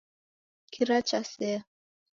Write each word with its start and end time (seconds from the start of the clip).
Kira 0.71 0.97
chasea 1.07 1.59